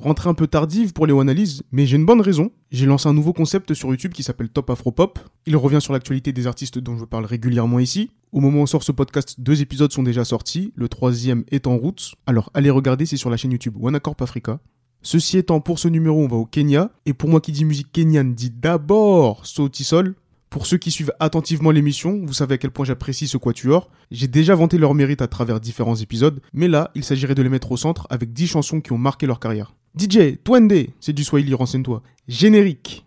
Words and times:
Rentrée 0.00 0.30
un 0.30 0.34
peu 0.34 0.46
tardive 0.46 0.94
pour 0.94 1.06
les 1.06 1.12
analyses, 1.12 1.62
mais 1.72 1.84
j'ai 1.84 1.96
une 1.96 2.06
bonne 2.06 2.22
raison. 2.22 2.50
J'ai 2.70 2.86
lancé 2.86 3.06
un 3.06 3.12
nouveau 3.12 3.34
concept 3.34 3.74
sur 3.74 3.90
YouTube 3.90 4.12
qui 4.12 4.22
s'appelle 4.22 4.48
Top 4.48 4.70
Afropop. 4.70 5.18
Il 5.44 5.54
revient 5.58 5.80
sur 5.82 5.92
l'actualité 5.92 6.32
des 6.32 6.46
artistes 6.46 6.78
dont 6.78 6.96
je 6.96 7.04
parle 7.04 7.26
régulièrement 7.26 7.78
ici. 7.78 8.10
Au 8.32 8.40
moment 8.40 8.62
où 8.62 8.66
sort 8.66 8.82
ce 8.82 8.92
podcast, 8.92 9.38
deux 9.38 9.60
épisodes 9.60 9.92
sont 9.92 10.02
déjà 10.02 10.24
sortis, 10.24 10.72
le 10.74 10.88
troisième 10.88 11.44
est 11.50 11.66
en 11.66 11.76
route. 11.76 12.14
Alors 12.26 12.50
allez 12.54 12.70
regarder, 12.70 13.04
c'est 13.04 13.18
sur 13.18 13.28
la 13.28 13.36
chaîne 13.36 13.52
YouTube 13.52 13.76
OneAcorp 13.78 14.16
Africa. 14.20 14.58
Ceci 15.02 15.36
étant, 15.36 15.60
pour 15.60 15.78
ce 15.78 15.88
numéro, 15.88 16.18
on 16.22 16.28
va 16.28 16.36
au 16.36 16.46
Kenya. 16.46 16.90
Et 17.04 17.12
pour 17.12 17.28
moi 17.28 17.42
qui 17.42 17.52
dis 17.52 17.66
musique 17.66 17.92
kenyane, 17.92 18.34
dit 18.34 18.50
d'abord 18.50 19.44
Sautisol. 19.44 20.14
Pour 20.50 20.66
ceux 20.66 20.78
qui 20.78 20.90
suivent 20.90 21.12
attentivement 21.20 21.70
l'émission, 21.70 22.22
vous 22.24 22.32
savez 22.32 22.56
à 22.56 22.58
quel 22.58 22.72
point 22.72 22.84
j'apprécie 22.84 23.28
ce 23.28 23.36
quatuor. 23.36 23.88
J'ai 24.10 24.26
déjà 24.26 24.56
vanté 24.56 24.78
leur 24.78 24.94
mérite 24.94 25.22
à 25.22 25.28
travers 25.28 25.60
différents 25.60 25.94
épisodes, 25.94 26.40
mais 26.52 26.66
là, 26.66 26.90
il 26.96 27.04
s'agirait 27.04 27.36
de 27.36 27.42
les 27.42 27.48
mettre 27.48 27.70
au 27.70 27.76
centre 27.76 28.08
avec 28.10 28.32
10 28.32 28.48
chansons 28.48 28.80
qui 28.80 28.90
ont 28.90 28.98
marqué 28.98 29.28
leur 29.28 29.38
carrière. 29.38 29.74
DJ, 29.96 30.38
Twende, 30.42 30.88
c'est 30.98 31.12
du 31.12 31.22
Swahili, 31.22 31.54
renseigne-toi. 31.54 32.02
Générique. 32.26 33.06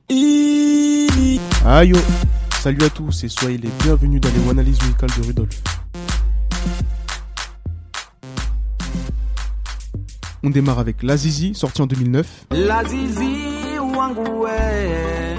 Ayo. 1.66 1.98
Salut 2.62 2.84
à 2.86 2.90
tous 2.90 3.26
et 3.26 3.28
soyez 3.28 3.58
les 3.58 3.70
bienvenus 3.84 4.22
dans 4.22 4.30
les 4.30 4.50
analyses 4.50 4.82
musicales 4.82 5.10
de 5.20 5.28
Rudolf. 5.28 5.62
On 10.44 10.50
démarre 10.50 10.80
avec 10.80 11.04
Lazizi, 11.04 11.54
sorti 11.56 11.82
en 11.82 11.88
2009. 11.88 12.46
Lazizi 12.52 13.80
wangu 13.80 14.22
we 14.44 15.33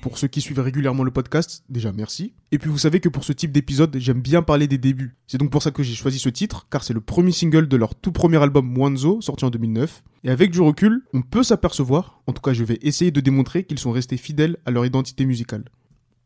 Pour 0.00 0.16
ceux 0.16 0.28
qui 0.28 0.40
suivent 0.40 0.60
régulièrement 0.60 1.04
le 1.04 1.10
podcast, 1.10 1.62
déjà 1.68 1.92
merci. 1.92 2.32
Et 2.52 2.58
puis 2.58 2.70
vous 2.70 2.78
savez 2.78 3.00
que 3.00 3.10
pour 3.10 3.22
ce 3.22 3.34
type 3.34 3.52
d'épisode, 3.52 3.94
j'aime 3.98 4.22
bien 4.22 4.40
parler 4.40 4.66
des 4.66 4.78
débuts. 4.78 5.14
C'est 5.26 5.36
donc 5.36 5.50
pour 5.50 5.62
ça 5.62 5.72
que 5.72 5.82
j'ai 5.82 5.94
choisi 5.94 6.18
ce 6.18 6.30
titre, 6.30 6.66
car 6.70 6.82
c'est 6.82 6.94
le 6.94 7.02
premier 7.02 7.32
single 7.32 7.68
de 7.68 7.76
leur 7.76 7.94
tout 7.94 8.10
premier 8.10 8.38
album 8.42 8.66
Mwanzo, 8.66 9.20
sorti 9.20 9.44
en 9.44 9.50
2009. 9.50 10.02
Et 10.24 10.30
avec 10.30 10.52
du 10.52 10.60
recul, 10.62 11.02
on 11.12 11.20
peut 11.20 11.42
s'apercevoir, 11.42 12.22
en 12.26 12.32
tout 12.32 12.40
cas 12.40 12.54
je 12.54 12.64
vais 12.64 12.78
essayer 12.80 13.10
de 13.10 13.20
démontrer 13.20 13.64
qu'ils 13.64 13.78
sont 13.78 13.92
restés 13.92 14.16
fidèles 14.16 14.56
à 14.64 14.70
leur 14.70 14.86
identité 14.86 15.26
musicale. 15.26 15.64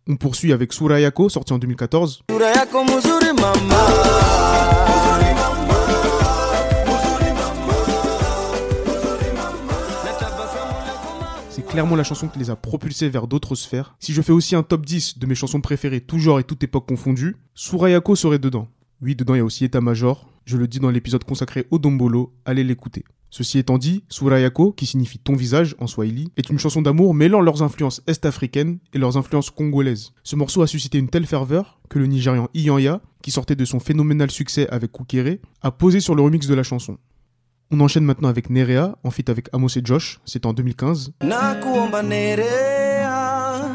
On 0.06 0.16
poursuit 0.16 0.52
avec 0.52 0.72
Surayako, 0.72 1.28
sorti 1.28 1.52
en 1.52 1.58
2014. 1.58 2.22
sura 2.30 2.50
yako 2.50 2.84
mzuri 2.84 3.32
mama 3.34 4.83
C'est 11.54 11.64
clairement 11.64 11.94
la 11.94 12.02
chanson 12.02 12.26
qui 12.26 12.40
les 12.40 12.50
a 12.50 12.56
propulsés 12.56 13.08
vers 13.08 13.28
d'autres 13.28 13.54
sphères. 13.54 13.94
Si 14.00 14.12
je 14.12 14.22
fais 14.22 14.32
aussi 14.32 14.56
un 14.56 14.64
top 14.64 14.84
10 14.84 15.20
de 15.20 15.26
mes 15.26 15.36
chansons 15.36 15.60
préférées, 15.60 16.00
tout 16.00 16.18
genre 16.18 16.40
et 16.40 16.42
toute 16.42 16.64
époque 16.64 16.88
confondues, 16.88 17.36
Surayako 17.54 18.16
serait 18.16 18.40
dedans. 18.40 18.66
Oui, 19.00 19.14
dedans 19.14 19.34
il 19.34 19.38
y 19.38 19.40
a 19.40 19.44
aussi 19.44 19.64
État 19.64 19.80
Major. 19.80 20.28
Je 20.46 20.56
le 20.56 20.66
dis 20.66 20.80
dans 20.80 20.90
l'épisode 20.90 21.22
consacré 21.22 21.68
au 21.70 21.78
Dombolo, 21.78 22.34
allez 22.44 22.64
l'écouter. 22.64 23.04
Ceci 23.30 23.60
étant 23.60 23.78
dit, 23.78 24.02
Surayako, 24.08 24.72
qui 24.72 24.84
signifie 24.84 25.20
ton 25.20 25.36
visage 25.36 25.76
en 25.78 25.86
swahili, 25.86 26.32
est 26.36 26.50
une 26.50 26.58
chanson 26.58 26.82
d'amour 26.82 27.14
mêlant 27.14 27.40
leurs 27.40 27.62
influences 27.62 28.02
est-africaines 28.08 28.80
et 28.92 28.98
leurs 28.98 29.16
influences 29.16 29.50
congolaises. 29.50 30.10
Ce 30.24 30.34
morceau 30.34 30.62
a 30.62 30.66
suscité 30.66 30.98
une 30.98 31.08
telle 31.08 31.24
ferveur 31.24 31.78
que 31.88 32.00
le 32.00 32.06
Nigérian 32.06 32.48
Iyanya, 32.54 33.00
qui 33.22 33.30
sortait 33.30 33.54
de 33.54 33.64
son 33.64 33.78
phénoménal 33.78 34.32
succès 34.32 34.68
avec 34.70 34.90
Kukere, 34.90 35.38
a 35.62 35.70
posé 35.70 36.00
sur 36.00 36.16
le 36.16 36.22
remix 36.22 36.48
de 36.48 36.54
la 36.54 36.64
chanson. 36.64 36.98
On 37.70 37.80
enchaîne 37.80 38.04
maintenant 38.04 38.28
avec 38.28 38.50
Nerea, 38.50 38.96
en 39.02 39.10
avec 39.28 39.48
Amos 39.52 39.68
et 39.76 39.80
Josh, 39.82 40.20
c'est 40.24 40.46
en 40.46 40.52
2015. 40.52 41.12
nakuomba 41.22 42.02
nerea 42.02 43.68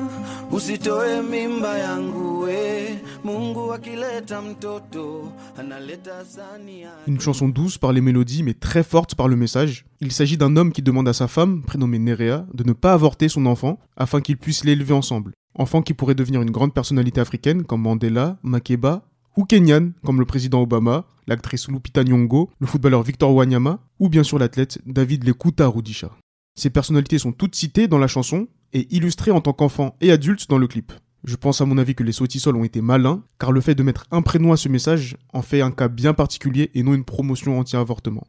usitoe 0.51 1.21
mimba 1.21 1.77
yangu 1.77 2.43
we 2.45 2.99
mungu 3.23 3.73
akileta 3.73 4.41
mtoto 4.41 5.31
analeta 5.57 6.23
sania 6.25 6.89
Une 7.07 7.19
chanson 7.19 7.49
douce 7.49 7.77
par 7.77 7.91
les 7.91 8.01
mélodies 8.01 8.43
mais 8.43 8.53
très 8.53 8.83
forte 8.83 9.15
par 9.15 9.27
le 9.27 9.35
message. 9.35 9.85
Il 10.01 10.11
s'agit 10.11 10.37
d'un 10.37 10.55
homme 10.55 10.71
qui 10.71 10.81
demande 10.81 11.07
à 11.07 11.13
sa 11.13 11.27
femme, 11.27 11.61
prénommée 11.63 11.99
Nerea, 11.99 12.45
de 12.53 12.63
ne 12.63 12.73
pas 12.73 12.93
avorter 12.93 13.27
son 13.27 13.45
enfant 13.45 13.79
afin 13.97 14.21
qu'ils 14.21 14.37
puissent 14.37 14.63
l'élever 14.63 14.93
ensemble. 14.93 15.33
Enfant 15.55 15.81
qui 15.81 15.93
pourrait 15.93 16.15
devenir 16.15 16.41
une 16.41 16.51
grande 16.51 16.73
personnalité 16.73 17.19
africaine 17.19 17.63
comme 17.63 17.81
Mandela, 17.81 18.37
Makeba 18.43 19.01
ou 19.37 19.45
Kenyan 19.45 19.91
comme 20.05 20.19
le 20.19 20.25
président 20.25 20.61
Obama, 20.61 21.05
l'actrice 21.27 21.67
Lupita 21.67 22.03
Nyong'o, 22.03 22.49
le 22.59 22.67
footballeur 22.67 23.03
Victor 23.03 23.33
Wanyama 23.33 23.79
ou 23.99 24.09
bien 24.09 24.23
sûr 24.23 24.39
l'athlète 24.39 24.79
David 24.85 25.23
Lekuta 25.23 25.67
Rudisha. 25.67 26.11
Ces 26.55 26.69
personnalités 26.69 27.19
sont 27.19 27.31
toutes 27.31 27.55
citées 27.55 27.87
dans 27.87 27.99
la 27.99 28.07
chanson 28.07 28.47
et 28.73 28.87
illustrées 28.93 29.31
en 29.31 29.41
tant 29.41 29.53
qu'enfants 29.53 29.95
et 30.01 30.11
adultes 30.11 30.49
dans 30.49 30.57
le 30.57 30.67
clip. 30.67 30.91
Je 31.23 31.35
pense 31.35 31.61
à 31.61 31.65
mon 31.65 31.77
avis 31.77 31.95
que 31.95 32.03
les 32.03 32.11
Sautisol 32.13 32.55
ont 32.55 32.63
été 32.63 32.81
malins, 32.81 33.23
car 33.39 33.51
le 33.51 33.61
fait 33.61 33.75
de 33.75 33.83
mettre 33.83 34.05
un 34.11 34.21
prénom 34.21 34.53
à 34.53 34.57
ce 34.57 34.69
message 34.69 35.17
en 35.33 35.41
fait 35.41 35.61
un 35.61 35.71
cas 35.71 35.89
bien 35.89 36.13
particulier 36.13 36.71
et 36.73 36.83
non 36.83 36.93
une 36.93 37.03
promotion 37.03 37.59
anti-avortement. 37.59 38.25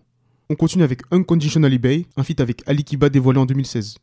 On 0.48 0.56
continue 0.56 0.82
avec 0.82 1.02
Unconditionally 1.12 1.78
Bay, 1.78 2.06
un 2.16 2.24
feat 2.24 2.40
avec 2.40 2.62
Ali 2.66 2.82
Kiba 2.82 3.08
dévoilé 3.08 3.38
en 3.38 3.46
2016. 3.46 3.94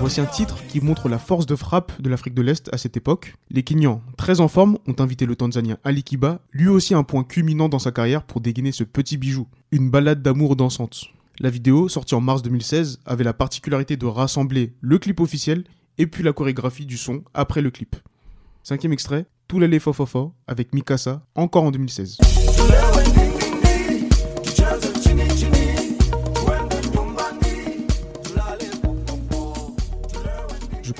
Voici 0.00 0.20
un 0.20 0.26
titre 0.26 0.56
qui 0.66 0.80
montre 0.80 1.08
la 1.08 1.18
force 1.18 1.44
de 1.44 1.54
frappe 1.54 2.00
de 2.00 2.08
l'Afrique 2.08 2.34
de 2.34 2.40
l'Est 2.40 2.72
à 2.72 2.78
cette 2.78 2.96
époque. 2.96 3.34
Les 3.50 3.62
Kenyans, 3.62 4.00
très 4.16 4.40
en 4.40 4.48
forme, 4.48 4.78
ont 4.86 4.94
invité 4.98 5.26
le 5.26 5.36
Tanzanien 5.36 5.76
Ali 5.84 6.02
Kiba, 6.02 6.40
lui 6.52 6.68
aussi 6.68 6.94
un 6.94 7.02
point 7.02 7.22
culminant 7.22 7.68
dans 7.68 7.78
sa 7.78 7.92
carrière 7.92 8.22
pour 8.22 8.40
dégainer 8.40 8.72
ce 8.72 8.84
petit 8.84 9.18
bijou, 9.18 9.46
une 9.72 9.90
balade 9.90 10.22
d'amour 10.22 10.56
dansante. 10.56 11.08
La 11.38 11.50
vidéo, 11.50 11.88
sortie 11.88 12.14
en 12.14 12.20
mars 12.20 12.40
2016, 12.42 13.00
avait 13.04 13.24
la 13.24 13.34
particularité 13.34 13.96
de 13.96 14.06
rassembler 14.06 14.72
le 14.80 14.98
clip 14.98 15.20
officiel 15.20 15.64
et 15.98 16.06
puis 16.06 16.22
la 16.22 16.32
chorégraphie 16.32 16.86
du 16.86 16.96
son 16.96 17.22
après 17.34 17.60
le 17.60 17.70
clip. 17.70 17.96
Cinquième 18.62 18.92
extrait, 18.92 19.26
Toulele 19.48 19.80
Fofofo 19.80 20.32
avec 20.46 20.72
Mikasa, 20.72 21.22
encore 21.34 21.64
en 21.64 21.70
2016. 21.70 22.18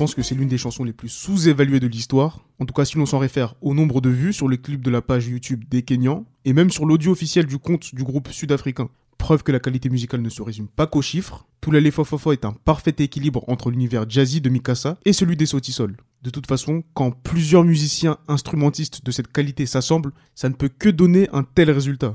Pense 0.01 0.15
que 0.15 0.23
c'est 0.23 0.35
l'une 0.35 0.49
des 0.49 0.57
chansons 0.57 0.85
les 0.85 0.95
plus 0.95 1.11
sous-évaluées 1.11 1.79
de 1.79 1.87
l'histoire. 1.87 2.41
En 2.59 2.65
tout 2.65 2.73
cas, 2.73 2.87
si 2.87 2.97
l'on 2.97 3.05
s'en 3.05 3.19
réfère 3.19 3.55
au 3.61 3.75
nombre 3.75 4.01
de 4.01 4.09
vues 4.09 4.33
sur 4.33 4.49
le 4.49 4.57
clip 4.57 4.81
de 4.81 4.91
la 4.91 5.03
page 5.03 5.29
YouTube 5.29 5.65
des 5.69 5.83
Kenyans, 5.83 6.25
et 6.47 6.55
même 6.55 6.71
sur 6.71 6.87
l'audio 6.87 7.13
officiel 7.13 7.45
du 7.45 7.59
compte 7.59 7.95
du 7.95 8.03
groupe 8.03 8.29
sud-africain. 8.31 8.89
Preuve 9.19 9.43
que 9.43 9.53
la 9.53 9.61
qualité 9.61 9.91
musicale 9.91 10.23
ne 10.23 10.31
se 10.31 10.41
résume 10.41 10.69
pas 10.69 10.87
qu'aux 10.87 11.03
chiffres. 11.03 11.45
Toulale 11.61 11.93
Fofofo 11.93 12.33
est 12.33 12.47
un 12.47 12.53
parfait 12.53 12.95
équilibre 12.97 13.45
entre 13.47 13.71
l'univers 13.71 14.09
jazzy 14.09 14.41
de 14.41 14.49
Mikasa 14.49 14.97
et 15.05 15.13
celui 15.13 15.37
des 15.37 15.45
Sautisol. 15.45 15.99
De 16.23 16.31
toute 16.31 16.47
façon, 16.47 16.83
quand 16.95 17.11
plusieurs 17.11 17.65
musiciens 17.65 18.17
instrumentistes 18.27 19.05
de 19.05 19.11
cette 19.11 19.31
qualité 19.31 19.67
s'assemblent, 19.67 20.13
ça 20.35 20.49
ne 20.49 20.55
peut 20.55 20.71
que 20.71 20.89
donner 20.89 21.29
un 21.35 21.43
tel 21.43 21.71
résultat. 21.71 22.15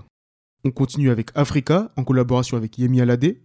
On 0.63 0.71
continue 0.71 1.11
avec 1.11 1.29
Africa, 1.35 1.91
en 1.97 2.03
collaboration 2.03 2.57
avec 2.57 2.79
Yemi 2.79 2.99
Alade, 2.99 3.35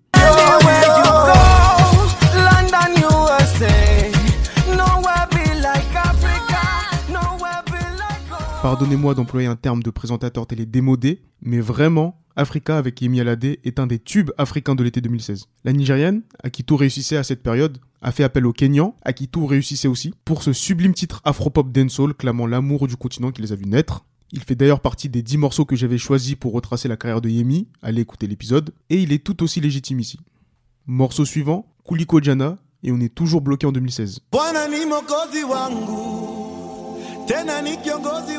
Pardonnez-moi 8.62 9.15
d'employer 9.15 9.48
un 9.48 9.56
terme 9.56 9.82
de 9.82 9.88
présentateur 9.88 10.47
télé 10.47 10.66
démodé, 10.66 11.22
mais 11.41 11.60
vraiment, 11.60 12.21
Africa 12.37 12.76
avec 12.76 13.00
Yemi 13.00 13.22
Alade 13.22 13.56
est 13.65 13.78
un 13.78 13.87
des 13.87 13.98
tubes 13.98 14.32
africains 14.37 14.75
de 14.75 14.84
l'été 14.84 15.00
2016. 15.00 15.47
La 15.65 15.72
Nigérienne, 15.72 16.21
à 16.44 16.50
qui 16.50 16.62
tout 16.62 16.76
réussissait 16.76 17.16
à 17.16 17.25
cette 17.25 17.43
période, 17.43 17.78
a 18.03 18.12
fait 18.12 18.22
appel 18.22 18.44
au 18.44 18.53
Kenyan, 18.53 18.94
à 19.00 19.15
qui 19.15 19.28
tout 19.28 19.47
réussissait 19.47 19.88
aussi, 19.88 20.12
pour 20.26 20.43
ce 20.43 20.53
sublime 20.53 20.93
titre 20.93 21.22
afropop 21.25 21.72
dancehall 21.72 22.12
clamant 22.12 22.47
l'amour 22.47 22.87
du 22.87 22.97
continent 22.97 23.31
qui 23.32 23.41
les 23.41 23.53
a 23.53 23.56
vus 23.56 23.65
naître. 23.65 24.04
Il 24.31 24.41
fait 24.41 24.56
d'ailleurs 24.56 24.81
partie 24.81 25.09
des 25.09 25.22
10 25.22 25.38
morceaux 25.38 25.65
que 25.65 25.75
j'avais 25.75 25.97
choisis 25.97 26.34
pour 26.34 26.53
retracer 26.53 26.87
la 26.87 26.98
carrière 26.98 27.22
de 27.22 27.31
Yemi, 27.31 27.66
allez 27.81 28.03
écouter 28.03 28.27
l'épisode, 28.27 28.75
et 28.91 29.00
il 29.00 29.15
est 29.15 29.25
tout 29.25 29.42
aussi 29.42 29.62
légitime 29.62 30.00
ici. 30.00 30.21
Morceau 30.87 31.25
suivant, 31.25 31.66
Kuliko 31.88 32.21
Jana, 32.21 32.59
et 32.82 32.92
on 32.92 33.00
est 33.00 33.15
toujours 33.15 33.41
bloqué 33.41 33.66
en 33.66 33.72
2016. 33.72 34.21
Kiongozi. 37.30 38.36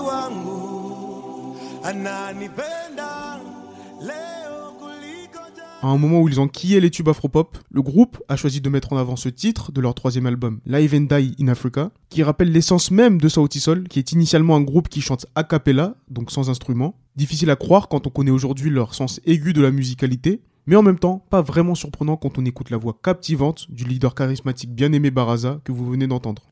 À 5.84 5.88
un 5.88 5.98
moment 5.98 6.20
où 6.22 6.28
ils 6.30 6.40
enquillaient 6.40 6.80
les 6.80 6.92
tubes 6.92 7.08
afropop, 7.08 7.58
le 7.72 7.82
groupe 7.82 8.22
a 8.28 8.36
choisi 8.36 8.62
de 8.62 8.70
mettre 8.70 8.94
en 8.94 8.98
avant 8.98 9.16
ce 9.16 9.30
titre 9.30 9.72
de 9.72 9.82
leur 9.82 9.96
troisième 9.96 10.26
album, 10.26 10.60
Live 10.66 10.94
and 10.94 11.08
Die 11.16 11.36
in 11.42 11.48
Africa, 11.48 11.92
qui 12.10 12.22
rappelle 12.22 12.52
l'essence 12.52 12.92
même 12.92 13.20
de 13.20 13.30
Sautisol, 13.30 13.88
qui 13.88 13.98
est 13.98 14.12
initialement 14.12 14.56
un 14.56 14.62
groupe 14.62 14.90
qui 14.90 15.02
chante 15.02 15.26
a 15.36 15.44
cappella, 15.44 15.96
donc 16.10 16.30
sans 16.30 16.50
instrument. 16.50 16.96
Difficile 17.16 17.50
à 17.50 17.56
croire 17.56 17.88
quand 17.88 18.06
on 18.08 18.10
connaît 18.10 18.32
aujourd'hui 18.32 18.70
leur 18.70 18.94
sens 18.94 19.22
aigu 19.26 19.54
de 19.54 19.62
la 19.62 19.72
musicalité, 19.72 20.42
mais 20.68 20.76
en 20.76 20.84
même 20.84 21.00
temps 21.00 21.26
pas 21.30 21.42
vraiment 21.42 21.76
surprenant 21.76 22.18
quand 22.18 22.38
on 22.38 22.46
écoute 22.46 22.70
la 22.70 22.78
voix 22.78 22.98
captivante 23.02 23.72
du 23.72 23.86
leader 23.86 24.14
charismatique 24.14 24.76
bien-aimé 24.76 25.12
Baraza 25.12 25.62
que 25.64 25.72
vous 25.72 25.90
venez 25.90 26.08
d'entendre. 26.08 26.51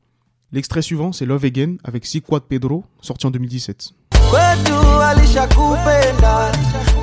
L'extrait 0.51 0.81
suivant, 0.81 1.11
c'est 1.11 1.25
Love 1.25 1.45
Again 1.45 1.75
avec 1.83 2.05
Sikwat 2.05 2.41
Pedro, 2.41 2.83
sorti 3.01 3.27
en 3.27 3.31
2017. 3.31 3.91
kwetu 4.29 5.01
alishakupenda 5.01 6.51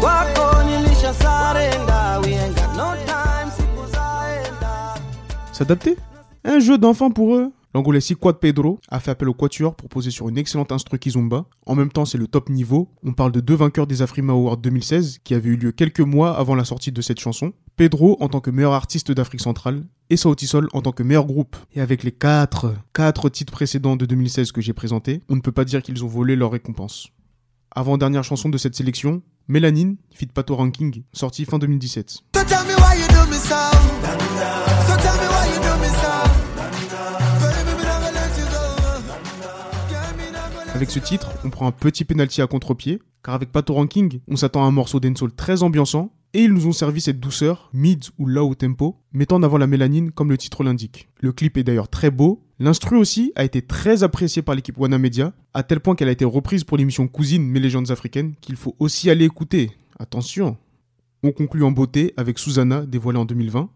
kwako 0.01 0.63
nilishasarenda 0.63 2.21
we 2.21 2.35
ain't 2.35 2.55
got 2.55 2.77
no 2.77 2.93
time 3.07 3.51
siku 3.57 3.87
zaenda 3.93 4.95
S'adapter? 5.53 5.97
Un 6.45 6.61
jeu 6.61 6.79
d'enfant 6.79 7.11
pour 7.11 7.35
eux. 7.37 7.53
L'angolais 7.77 8.01
Quad 8.19 8.39
Pedro 8.39 8.81
a 8.89 9.01
fait 9.01 9.11
appel 9.11 9.29
au 9.29 9.35
Quatuor 9.35 9.75
pour 9.75 9.91
poser 9.91 10.11
sur 10.11 10.31
une 10.31 10.39
excellente 10.39 10.73
instru 10.73 10.99
Kizomba. 10.99 11.45
En 11.67 11.75
même 11.75 11.93
temps, 11.93 12.07
c'est 12.07 12.17
le 12.17 12.27
top 12.27 12.49
niveau. 12.49 12.89
On 13.05 13.13
parle 13.13 13.33
de 13.33 13.41
deux 13.41 13.55
vainqueurs 13.55 13.87
des 13.87 14.01
Afrima 14.01 14.33
Awards 14.33 14.57
2016 14.57 15.19
qui 15.23 15.35
avaient 15.35 15.51
eu 15.51 15.57
lieu 15.57 15.73
quelques 15.73 16.01
mois 16.01 16.39
avant 16.39 16.55
la 16.55 16.65
sortie 16.65 16.91
de 16.91 17.03
cette 17.03 17.21
chanson. 17.21 17.53
Pedro 17.77 18.17
en 18.21 18.31
tant 18.31 18.41
que 18.41 18.49
meilleur 18.49 18.73
artiste 18.73 19.13
d'Afrique 19.13 19.43
centrale 19.43 19.85
et 20.09 20.17
Sautisol 20.17 20.71
en 20.73 20.81
tant 20.81 20.93
que 20.93 21.03
meilleur 21.03 21.27
groupe. 21.27 21.55
Et 21.75 21.83
avec 21.83 22.03
les 22.03 22.13
quatre, 22.13 22.73
quatre 22.95 23.29
titres 23.29 23.53
précédents 23.53 23.97
de 23.97 24.07
2016 24.07 24.53
que 24.53 24.63
j'ai 24.63 24.73
présentés, 24.73 25.21
on 25.29 25.37
ne 25.37 25.43
peut 25.43 25.53
pas 25.53 25.67
dire 25.67 25.83
qu'ils 25.83 26.03
ont 26.03 26.09
volé 26.09 26.35
leur 26.35 26.53
récompense. 26.53 27.09
Avant-dernière 27.73 28.25
chanson 28.25 28.49
de 28.49 28.57
cette 28.57 28.75
sélection, 28.75 29.21
Mélanine, 29.49 29.99
fit 30.15 30.25
Pato 30.25 30.57
Ranking, 30.57 31.03
sortie 31.13 31.45
fin 31.45 31.59
2017. 31.59 32.21
So 35.59 35.66
Avec 40.77 40.91
ce 40.91 40.99
titre, 40.99 41.31
on 41.43 41.49
prend 41.49 41.67
un 41.67 41.73
petit 41.73 42.05
penalty 42.05 42.43
à 42.43 42.47
contre-pied, 42.47 43.01
car 43.25 43.35
avec 43.35 43.51
Pato 43.51 43.73
Ranking, 43.73 44.21
on 44.29 44.37
s'attend 44.37 44.63
à 44.63 44.67
un 44.67 44.71
morceau 44.71 45.01
dancehall 45.01 45.33
très 45.33 45.63
ambiançant, 45.63 46.13
et 46.35 46.43
ils 46.43 46.53
nous 46.53 46.67
ont 46.67 46.73
servi 46.73 47.01
cette 47.01 47.19
douceur, 47.19 47.71
mid 47.73 48.05
ou 48.19 48.27
low 48.27 48.55
tempo, 48.55 49.01
mettant 49.15 49.37
en 49.37 49.43
avant 49.43 49.57
la 49.57 49.67
mélanine 49.67 50.11
comme 50.11 50.29
le 50.29 50.37
titre 50.37 50.63
l'indique. 50.63 51.09
Le 51.19 51.33
clip 51.33 51.57
est 51.57 51.65
d'ailleurs 51.65 51.89
très 51.89 52.11
beau, 52.11 52.45
l'instru 52.59 52.99
aussi 52.99 53.33
a 53.37 53.45
été 53.45 53.63
très 53.63 54.03
apprécié 54.03 54.43
par 54.43 54.55
l'équipe 54.55 54.77
Wana 54.77 54.99
Media, 54.99 55.33
à 55.55 55.63
tel 55.63 55.81
point 55.81 55.95
qu'elle 55.95 56.11
a 56.11 56.13
été 56.13 56.27
reprise 56.27 56.63
pour 56.63 56.77
l'émission 56.77 57.09
Cousine 57.09 57.49
Mes 57.49 57.61
légendes 57.61 57.91
africaines, 57.91 58.35
qu'il 58.43 58.57
faut 58.57 58.77
aussi 58.79 59.09
aller 59.09 59.25
écouter. 59.25 59.71
Attention 59.99 60.59
On 61.23 61.33
conclut 61.33 61.65
en 61.65 61.71
beauté 61.71 62.13
avec 62.19 62.39
Susanna, 62.39 62.85
dévoilée 62.85 63.19
en 63.19 63.25
2020. 63.25 63.71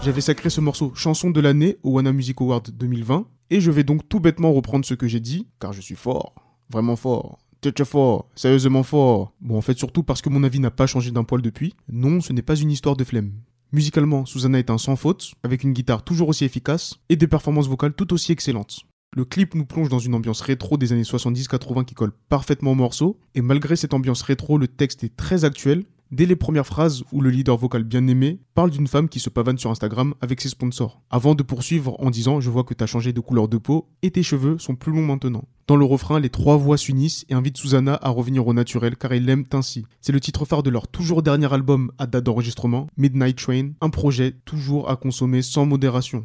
J'avais 0.00 0.20
sacré 0.20 0.48
ce 0.48 0.60
morceau 0.60 0.94
chanson 0.94 1.30
de 1.30 1.40
l'année 1.40 1.76
au 1.82 1.92
Wana 1.92 2.12
Music 2.12 2.40
Award 2.40 2.70
2020, 2.70 3.26
et 3.50 3.60
je 3.60 3.70
vais 3.70 3.82
donc 3.82 4.08
tout 4.08 4.20
bêtement 4.20 4.52
reprendre 4.52 4.84
ce 4.84 4.94
que 4.94 5.08
j'ai 5.08 5.20
dit, 5.20 5.48
car 5.60 5.72
je 5.72 5.80
suis 5.80 5.96
fort, 5.96 6.34
vraiment 6.70 6.96
fort. 6.96 7.40
Tchatcha 7.62 7.84
fort, 7.84 8.28
sérieusement 8.36 8.84
fort. 8.84 9.34
Bon, 9.40 9.58
en 9.58 9.60
fait, 9.60 9.76
surtout 9.76 10.04
parce 10.04 10.22
que 10.22 10.28
mon 10.28 10.44
avis 10.44 10.60
n'a 10.60 10.70
pas 10.70 10.86
changé 10.86 11.10
d'un 11.10 11.24
poil 11.24 11.42
depuis. 11.42 11.74
Non, 11.88 12.20
ce 12.20 12.32
n'est 12.32 12.42
pas 12.42 12.54
une 12.54 12.70
histoire 12.70 12.96
de 12.96 13.02
flemme. 13.02 13.32
Musicalement, 13.72 14.24
Susanna 14.24 14.60
est 14.60 14.70
un 14.70 14.78
sans 14.78 14.96
faute, 14.96 15.34
avec 15.42 15.64
une 15.64 15.72
guitare 15.72 16.04
toujours 16.04 16.28
aussi 16.28 16.44
efficace 16.44 17.00
et 17.08 17.16
des 17.16 17.26
performances 17.26 17.68
vocales 17.68 17.94
tout 17.94 18.12
aussi 18.14 18.30
excellentes. 18.32 18.82
Le 19.16 19.24
clip 19.24 19.54
nous 19.54 19.66
plonge 19.66 19.88
dans 19.88 19.98
une 19.98 20.14
ambiance 20.14 20.42
rétro 20.42 20.76
des 20.78 20.92
années 20.92 21.02
70-80 21.02 21.84
qui 21.84 21.94
colle 21.94 22.12
parfaitement 22.28 22.72
au 22.72 22.76
morceau, 22.76 23.18
et 23.34 23.42
malgré 23.42 23.74
cette 23.74 23.94
ambiance 23.94 24.22
rétro, 24.22 24.58
le 24.58 24.68
texte 24.68 25.02
est 25.02 25.16
très 25.16 25.44
actuel, 25.44 25.84
dès 26.10 26.26
les 26.26 26.36
premières 26.36 26.66
phrases 26.66 27.04
où 27.12 27.20
le 27.20 27.30
leader 27.30 27.56
vocal 27.56 27.84
bien 27.84 28.06
aimé 28.06 28.40
parle 28.54 28.70
d'une 28.70 28.86
femme 28.86 29.08
qui 29.08 29.20
se 29.20 29.30
pavane 29.30 29.58
sur 29.58 29.70
Instagram 29.70 30.14
avec 30.20 30.40
ses 30.40 30.48
sponsors, 30.48 31.02
avant 31.10 31.34
de 31.34 31.42
poursuivre 31.42 31.96
en 32.00 32.10
disant 32.10 32.40
Je 32.40 32.50
vois 32.50 32.64
que 32.64 32.74
t'as 32.74 32.86
changé 32.86 33.12
de 33.12 33.20
couleur 33.20 33.48
de 33.48 33.58
peau 33.58 33.88
et 34.02 34.10
tes 34.10 34.22
cheveux 34.22 34.58
sont 34.58 34.76
plus 34.76 34.92
longs 34.92 35.06
maintenant. 35.06 35.44
Dans 35.66 35.76
le 35.76 35.84
refrain, 35.84 36.18
les 36.18 36.30
trois 36.30 36.56
voix 36.56 36.78
s'unissent 36.78 37.26
et 37.28 37.34
invitent 37.34 37.58
Susanna 37.58 37.98
à 38.02 38.08
revenir 38.08 38.46
au 38.46 38.54
naturel 38.54 38.96
car 38.96 39.12
ils 39.14 39.24
l'aiment 39.24 39.46
ainsi. 39.52 39.84
C'est 40.00 40.12
le 40.12 40.20
titre 40.20 40.44
phare 40.44 40.62
de 40.62 40.70
leur 40.70 40.88
toujours 40.88 41.22
dernier 41.22 41.52
album 41.52 41.92
à 41.98 42.06
date 42.06 42.24
d'enregistrement, 42.24 42.86
Midnight 42.96 43.36
Train, 43.36 43.70
un 43.80 43.90
projet 43.90 44.34
toujours 44.44 44.90
à 44.90 44.96
consommer 44.96 45.42
sans 45.42 45.66
modération. 45.66 46.24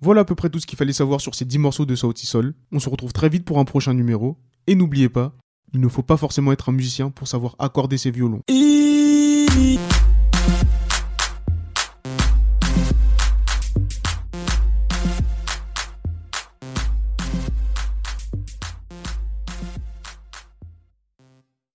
Voilà 0.00 0.22
à 0.22 0.24
peu 0.24 0.34
près 0.34 0.48
tout 0.48 0.58
ce 0.58 0.66
qu'il 0.66 0.78
fallait 0.78 0.94
savoir 0.94 1.20
sur 1.20 1.34
ces 1.34 1.44
10 1.44 1.58
morceaux 1.58 1.84
de 1.84 1.94
Sauti 1.94 2.26
Sol. 2.26 2.54
On 2.72 2.78
se 2.78 2.88
retrouve 2.88 3.12
très 3.12 3.28
vite 3.28 3.44
pour 3.44 3.58
un 3.58 3.66
prochain 3.66 3.92
numéro. 3.92 4.38
Et 4.66 4.74
n'oubliez 4.74 5.10
pas, 5.10 5.34
il 5.72 5.80
ne 5.80 5.88
faut 5.88 6.02
pas 6.02 6.16
forcément 6.16 6.52
être 6.52 6.68
un 6.68 6.72
musicien 6.72 7.10
pour 7.10 7.28
savoir 7.28 7.54
accorder 7.58 7.98
ses 7.98 8.10
violons. 8.10 8.42